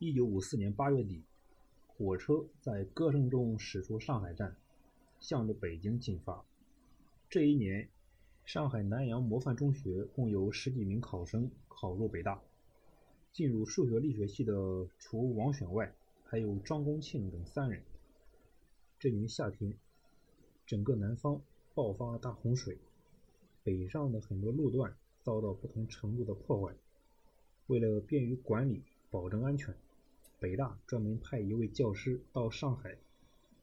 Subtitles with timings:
[0.00, 1.24] 一九五四年八月底，
[1.88, 4.54] 火车在歌声中驶出上海站，
[5.18, 6.44] 向着北京进发。
[7.28, 7.88] 这一年，
[8.44, 12.40] 上海南洋模范中学共有十几名考生考入北大。
[13.32, 15.92] 进入数学力学系的除王选外，
[16.22, 17.82] 还有张公庆等三人。
[19.00, 19.76] 这年夏天，
[20.64, 21.42] 整个南方
[21.74, 22.78] 爆发大洪水，
[23.64, 24.94] 北上的很多路段
[25.24, 26.72] 遭到不同程度的破坏。
[27.66, 29.74] 为了便于管理，保证安全。
[30.40, 32.96] 北大专门派一位教师到上海，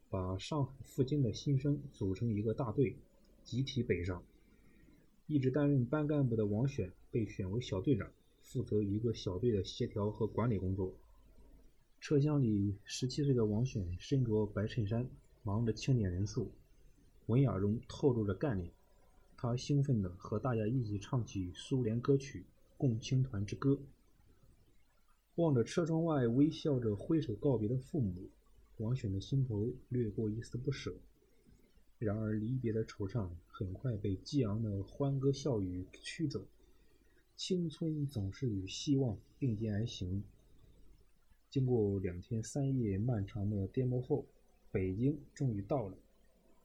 [0.09, 2.97] 把上海附近的新生组成一个大队，
[3.45, 4.21] 集体北上。
[5.25, 8.11] 一直担任班干部的王选被选为小队长，
[8.41, 10.93] 负责一个小队的协调和管理工作。
[12.01, 15.07] 车厢里，十七岁的王选身着白衬衫，
[15.43, 16.51] 忙着清点人数，
[17.27, 18.69] 文雅中透露着干练。
[19.37, 22.39] 他兴奋地和大家一起唱起苏联歌曲
[22.77, 23.71] 《共青团之歌》。
[25.35, 28.29] 望着车窗外微笑着挥手告别的父母，
[28.77, 30.95] 王选的心头掠过一丝不舍。
[31.99, 36.45] 然而离别的惆怅很快被激昂的欢歌笑语驱走。
[37.35, 40.23] 青春总是与希望并肩而行。
[41.49, 44.25] 经过两天三夜漫长的颠簸后，
[44.71, 45.97] 北京终于到了。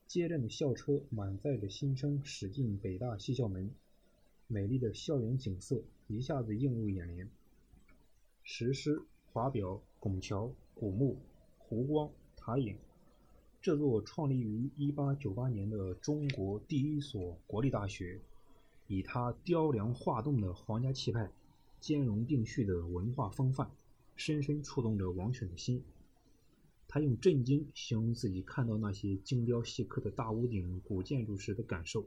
[0.07, 3.69] 接站的校车满载着新生驶进北大西校门，
[4.47, 7.29] 美丽的校园景色一下子映入眼帘。
[8.43, 11.17] 石狮、华表、拱桥、古墓、
[11.57, 12.77] 湖光、塔影，
[13.61, 18.19] 这座创立于1898年的中国第一所国立大学，
[18.87, 21.31] 以它雕梁画栋的皇家气派、
[21.79, 23.71] 兼容并蓄的文化风范，
[24.15, 25.83] 深深触动着王选的心。
[26.87, 32.05] 他用震惊形容自己看到那些精雕细刻的大屋顶古建筑时的感受，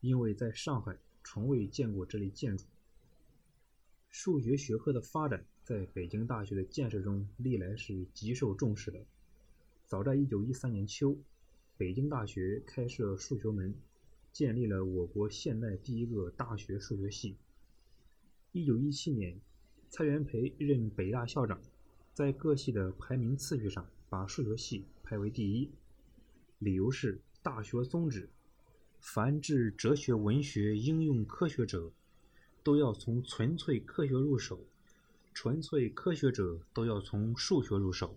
[0.00, 2.64] 因为在上海从未见过这类建筑。
[4.10, 8.98] 数学学科的发展在北京大学的建设中历来是极受重视的。
[9.86, 11.16] 早在1913年秋，
[11.76, 13.72] 北京大学开设数学门，
[14.32, 17.36] 建立了我国现代第一个大学数学系。
[18.52, 19.40] 1917年，
[19.88, 21.62] 蔡元培任北大校长，
[22.12, 25.70] 在各系的排名次序上把数学系排为第一，
[26.58, 28.28] 理由是大学宗旨：
[28.98, 31.92] 凡治哲学、文学、应用科学者。
[32.62, 34.60] 都要从纯粹科学入手，
[35.32, 38.14] 纯粹科学者都要从数学入手，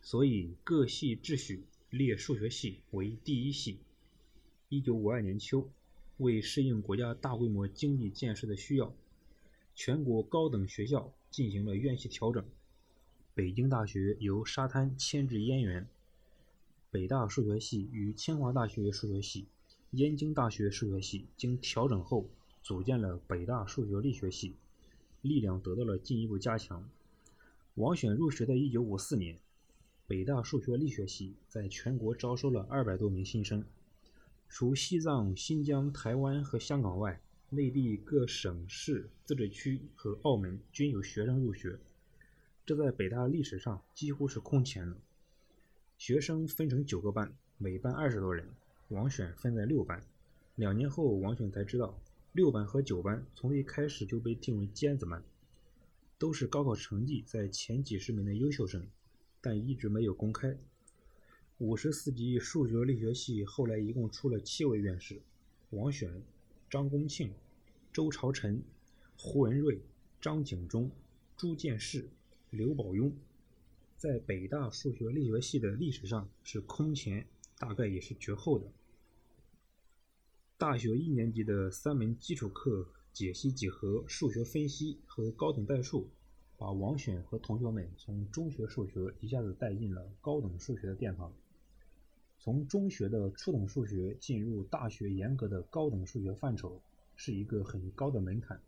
[0.00, 3.78] 所以各系秩序列数学系为第一系。
[4.70, 5.68] 一九五二年秋，
[6.16, 8.94] 为适应国家大规模经济建设的需要，
[9.74, 12.44] 全国高等学校进行了院系调整。
[13.34, 15.86] 北京大学由沙滩迁至燕园，
[16.90, 19.46] 北大数学系与清华大学数学系、
[19.90, 22.26] 燕京大学数学系经调整后。
[22.64, 24.56] 组建了北大数学力学系，
[25.20, 26.88] 力量得到了进一步加强。
[27.74, 29.38] 王选入学的一九五四年，
[30.06, 33.62] 北大数学力学系在全国招收了二百多名新生，
[34.48, 37.20] 除西藏、新疆、台湾和香港外，
[37.50, 41.78] 内地各省市自治区和澳门均有学生入学，
[42.64, 44.96] 这在北大历史上几乎是空前的。
[45.98, 48.48] 学生分成九个班，每班二十多人，
[48.88, 50.02] 王选分在六班。
[50.54, 52.00] 两年后，王选才知道。
[52.34, 55.22] 六班和九班从一开始就被定为尖子班，
[56.18, 58.84] 都是高考成绩在前几十名的优秀生，
[59.40, 60.58] 但一直没有公开。
[61.58, 65.22] 五十四级数学力学系后来一共出了七位院士：
[65.70, 66.24] 王选、
[66.68, 67.32] 张公庆、
[67.92, 68.60] 周朝臣、
[69.16, 69.80] 胡文瑞、
[70.20, 70.90] 张景忠、
[71.36, 72.10] 朱见士、
[72.50, 73.12] 刘宝庸，
[73.96, 77.28] 在北大数学力学系的历史上是空前，
[77.60, 78.66] 大概也是绝后的。
[80.64, 86.08] 大学一年级的三门基础课——解析几何、数学分析和高等代数，
[86.56, 91.30] 把王选和同学们从中学数学一下子带进了高等数学的殿堂。
[92.38, 96.80] 从中学的初等数学进入大学严格的高等数学范畴，
[97.14, 98.58] 是一个很高的门槛。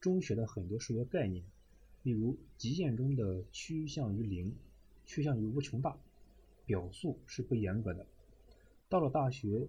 [0.00, 1.44] 中学的很多数学概念，
[2.04, 4.54] 例如极限中的趋向于零、
[5.04, 5.98] 趋向于无穷大，
[6.64, 8.06] 表述是不严格的。
[8.88, 9.68] 到了大学，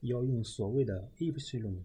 [0.00, 1.76] 要用所谓的 epsilon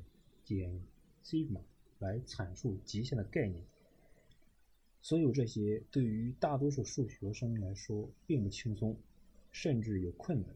[0.43, 0.81] 减
[1.23, 1.59] sigma
[1.99, 3.63] 来阐述极限的概念。
[5.01, 8.95] 所有这些对于大多数数学生来说并不轻松，
[9.51, 10.49] 甚至有困难，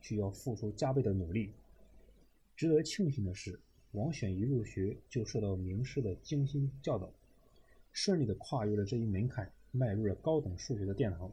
[0.00, 1.52] 需要付出加倍的努力。
[2.56, 3.58] 值得庆幸的是，
[3.92, 7.10] 王选一入学就受到名师的精心教导，
[7.92, 11.30] 顺利地跨越了这一门槛，迈入了高等数学的殿堂。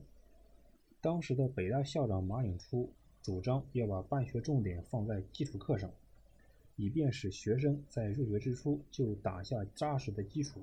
[1.01, 2.93] 当时的北大校长马颖初。
[3.21, 5.91] 主张要把办学重点放在基础课上，
[6.75, 10.61] 以便使学生在入学之初就打下扎实的基础。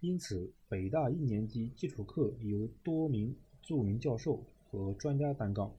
[0.00, 5.74] 因此，北大一年级基础课由多名著名教授和专家担纲。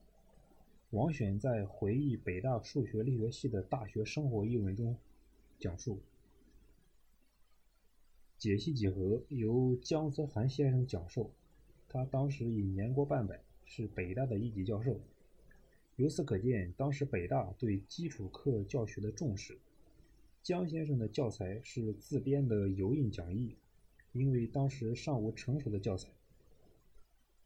[0.90, 4.96] 王选在回忆北大数学力学系的大学生活一文中
[5.58, 5.98] 讲述：
[8.38, 11.30] 解析几何由姜泽涵先生讲授，
[11.88, 15.00] 他当时已年过半百，是北大的一级教授。
[16.00, 19.58] 由此可见，当时北大对基础课教学的重视。
[20.42, 23.54] 江先生的教材是自编的油印讲义，
[24.12, 26.08] 因为当时尚无成熟的教材。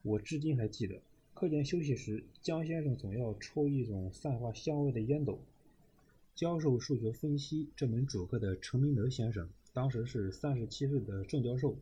[0.02, 1.02] 我至今还记得，
[1.34, 5.40] 课间休息时，江先生总要抽一种散发香味的烟斗。
[6.36, 11.76] 教授数学分析这门主课的陈明德先生，当时是三十七岁的正教授，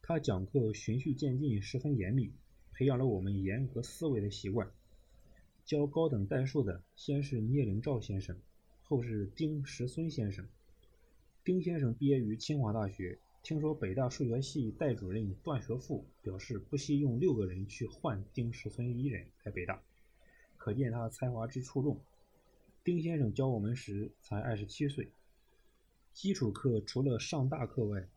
[0.00, 2.30] 他讲课循序渐进，十分严密，
[2.72, 4.70] 培养了我们严格思维的习惯。
[5.68, 8.34] 教高等代数的，先是聂灵照先生，
[8.84, 10.48] 后是丁石孙先生。
[11.44, 19.78] 丁先生毕业于清华大学，听说北大数学系代主任段学富表示不惜用六个人去换丁石孙一人来北大，
[20.56, 22.00] 可见他才华之出众。
[22.82, 25.06] 丁先生教我们时才二十七岁。
[26.14, 28.08] 基础课除了上大课外，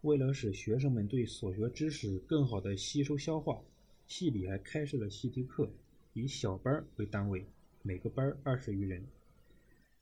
[0.00, 3.62] 为了使学生们对所学知识更好的吸收消化，
[4.08, 5.70] 系里还开设了习题课。
[6.18, 7.46] 以小班为单位，
[7.80, 9.04] 每个班二十余人，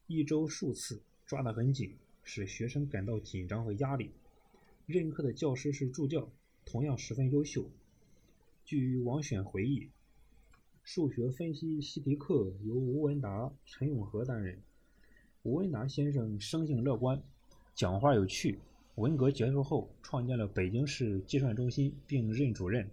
[0.07, 4.13] 一周数次，抓得很紧，使学生感到紧张和压力。
[4.87, 6.27] 任课的教师是助教，
[6.65, 7.69] 同样十分优秀。
[8.65, 9.91] 据王选回忆，
[10.83, 14.59] 数学分析习题课由吴文达、陈永和担任。
[15.43, 17.23] 吴文达先生生性乐观，
[17.75, 18.59] 讲话有趣。
[18.95, 22.89] 文革结束后，创建了北京市计算中心，并任主任，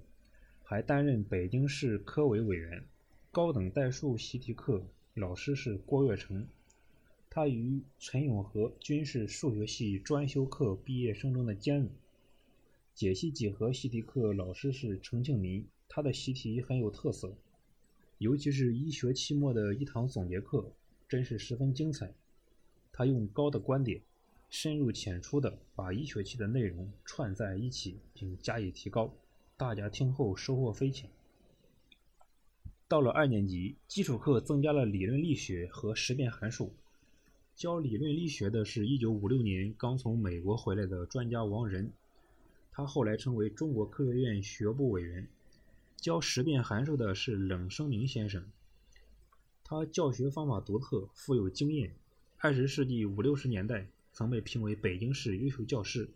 [0.62, 2.84] 还担任北京市科委委员。
[3.34, 4.84] 高等代数习题课
[5.16, 6.46] 老师是郭跃成，
[7.32, 11.90] 他与陈永和均是数学系专修课毕业生中的尖子。
[12.94, 17.36] 解析几何习题课老师是程庆民，他的习题很有特色，
[18.20, 20.72] 尤其是一学期末的一堂总结课，
[21.10, 22.14] 真是十分精彩。
[22.92, 24.00] 他用高的观点，
[24.52, 29.12] 深入浅出的把一学期的内容串在一起，并加以提高，
[29.58, 31.10] 大家听后收获匪浅。
[32.88, 36.74] 到了二年级，基础课增加了理论力学和实变函数。
[37.56, 41.92] 教理论力学的是一九五六年刚从美国回来的专家王仁，
[42.72, 45.28] 他后来成为中国科学院学部委员。
[45.98, 48.44] 教实变函数的是冷生明先生，
[49.64, 51.96] 他教学方法独特，富有经验。
[52.38, 56.10] 二十世纪五六十年代曾被评为北京市优秀教师。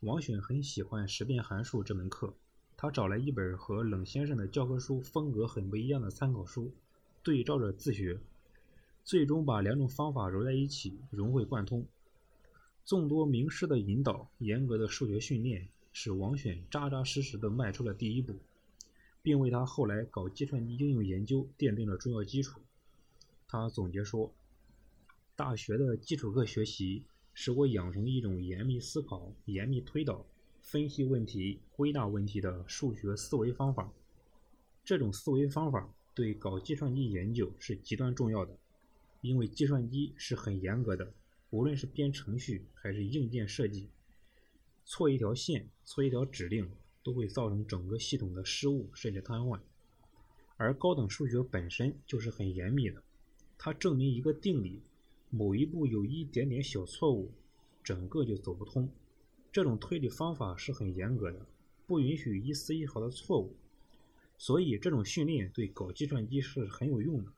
[0.00, 2.34] 王选很喜欢实变函数这门课。
[2.78, 6.70] 他找来一本和冷先生的教科书风格很不一样的参考书，
[7.22, 8.18] 对照着自学，
[9.02, 11.86] 最终把两种方法揉在一起，融会贯通。
[12.84, 18.36] 众多名师的引导，严格的数学训练，使王选扎扎实实地迈出了第一步，
[19.22, 22.60] 并为他后来搞计算机应用研究奠定了重要基础。
[23.48, 24.30] 他总结说
[25.34, 30.26] ：“大学的基础课学习，使我养成一种严密思考、严密推导。”
[30.66, 33.88] 分析问题、归纳问题的数学思维方法，
[34.84, 38.58] 这种思维方法对搞计算机研究是极端重要的，
[39.20, 41.12] 因为计算机是很严格的，
[41.50, 43.88] 无论是编程序还是硬件设计，
[44.84, 46.68] 错一条线、错一条指令
[47.04, 49.60] 都会造成整个系统的失误甚至瘫痪。
[50.56, 53.00] 而高等数学本身就是很严密的，
[53.56, 54.80] 它证明一个定理，
[55.30, 57.30] 某一步有一点点小错误，
[57.84, 58.90] 整个就走不通。
[59.56, 61.46] 这种推理方法是很严格的，
[61.86, 63.56] 不允许一丝一毫的错误，
[64.36, 67.32] 所以这种训练对搞计算机是很有用的。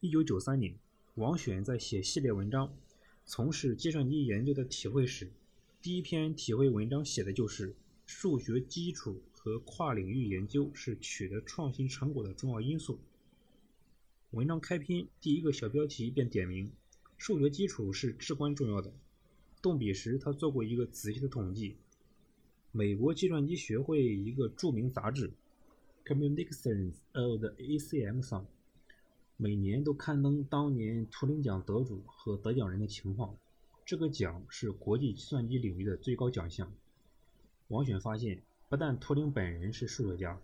[0.00, 0.74] 一九九三年，
[1.16, 2.68] 王选在写系列文章
[3.26, 5.30] 《从事计算机研究的体会》时，
[5.82, 12.98] 第一篇体会文章写的就是数学基础和跨领域研究是取得创新成果的重要因素。
[14.30, 16.72] 文章开篇第一个小标题便点明，
[17.18, 18.90] 数学基础是至关重要的。
[19.64, 21.74] 动笔时，他做过一个仔细的统计。
[22.70, 25.30] 美国计算机学会一个著名杂志
[26.04, 28.46] 《Communications of the ACM》上，
[29.38, 33.34] 每年都刊登当年图灵奖得主和得奖人的情况。
[33.86, 36.70] 这个奖是国际计算机领域的最高奖项。
[37.68, 40.38] 王选发现，不但图灵本人是数学家，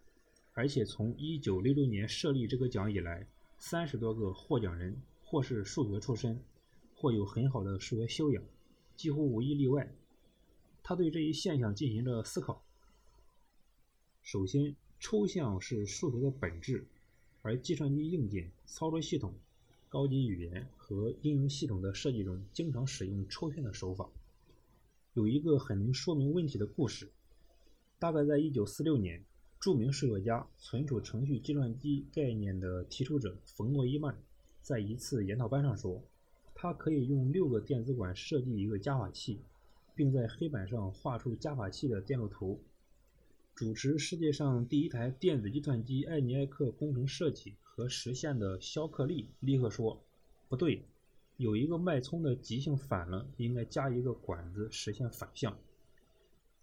[0.55, 3.27] 而且从1966年设立这个奖以来，
[3.59, 6.41] 三十多个获奖人或是数学出身，
[6.95, 8.43] 或有很好的数学修养。
[9.01, 9.91] 几乎无一例外，
[10.83, 12.63] 他对这一现象进行着思考。
[14.21, 16.87] 首先，抽象是数学的本质，
[17.41, 19.33] 而计算机硬件、操作系统、
[19.89, 24.07] 高级语言和应用系统的设计中经常使用抽象的手法。
[25.15, 27.11] 有一个很能说明问题的故事。
[27.99, 29.25] 大概在1946年，
[29.59, 34.15] 著名数学家、存储程序计算机概念的提出者冯诺依曼，
[34.61, 36.03] 在一次研讨班上说，
[36.63, 39.41] 他可以用六个电子管设计一个加法器，
[39.95, 42.61] 并在黑板上画出加法器的电路图。
[43.55, 50.05] 主持世界上第一台电子计算机艾尼埃克工程设计和实现的肖克利立刻说
[50.51, 50.85] ：“不对，
[51.39, 55.57] 有一个脉冲的极性反了，应该加一个管子实现反向。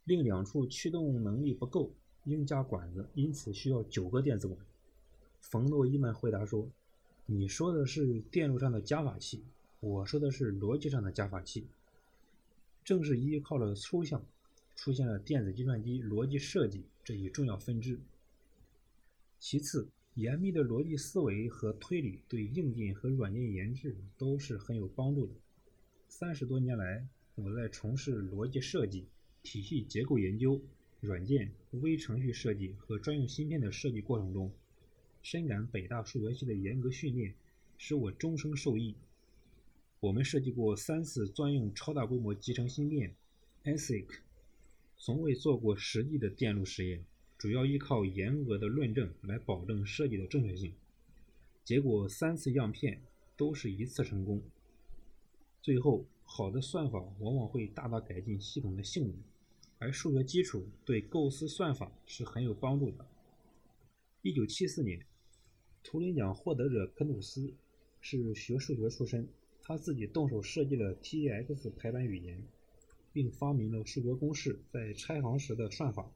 [0.03, 1.91] 另两处驱动能力不够，
[2.25, 4.59] 应加管子，因此需要九个电子管。”
[5.41, 6.69] 冯诺依曼回答说
[7.25, 9.43] ：“你说的是电路上的加法器，
[9.79, 11.65] 我说的是逻辑上的加法器。
[12.83, 14.25] 正是依靠了抽象。”
[14.77, 17.99] 出现了电子计算机逻辑设计这一重要分支。
[19.39, 25.33] 其次，严密的逻辑思维和推理对硬件和软件研制都是很有帮助的。
[26.07, 29.07] 三十多年来，我在从事逻辑设计、
[29.41, 30.61] 体系结构研究、
[31.01, 34.51] 软件、微程序设计和专用芯片的设计过程中，
[35.23, 37.33] 深感北大数学系的严格训练
[37.79, 38.93] 使我终生受益。
[39.99, 43.15] 我们设计过三次专用超大规模集成芯片
[43.63, 44.05] ASIC。
[44.95, 47.03] 从未做过实际的电路实验，
[47.35, 50.71] 主要依靠严格的论证来保证设计的正确性。
[51.63, 53.01] 结果三次样片
[53.35, 54.39] 都是一次成功。
[55.63, 59.15] 最后，好的算法往往会大大改进系统的性能，
[59.79, 63.03] 而数学基础对构思算法是很有帮助的。
[64.21, 65.03] 一九七四年，
[65.83, 67.51] 图灵奖获得者肯努斯
[67.99, 69.27] 是学数学出身，
[69.67, 72.41] 他自己动手设计了 TeX 排版语言。
[73.13, 76.07] 并发明了数学公式在拆行时的算法，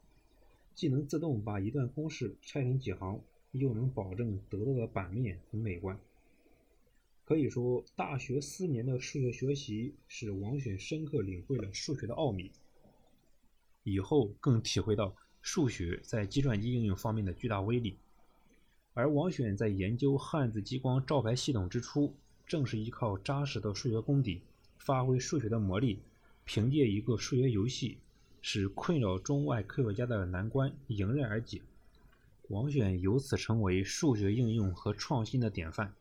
[0.75, 3.19] 既能自动把一段公式拆成几行，
[3.53, 5.99] 又能保证得到的版面很美观。
[7.25, 12.51] 可以说，大学四年的数学学习使王选深刻领会了数学的奥秘，
[13.81, 17.97] 以后更体会到数学在计算机应用方面的巨大威力。
[18.93, 22.13] 而王选在研究汉字激光照排系统之初，
[22.51, 24.41] 正是依靠扎实的数学功底，
[24.77, 25.99] 发挥数学的魔力。
[26.43, 27.97] 凭借一个数学游戏，
[28.41, 31.61] 使困扰中外科学家的难关迎刃而解，
[32.49, 35.93] 王选由此成为数学应用和创新的典范。